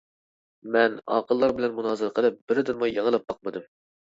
مەن 0.75 0.95
ئاقىللار 1.17 1.53
بىلەن 1.59 1.75
مۇنازىرە 1.81 2.15
قىلىپ 2.21 2.41
بىرىدىنمۇ 2.49 2.91
يېڭىلىپ 2.95 3.29
باقمىدىم. 3.31 3.71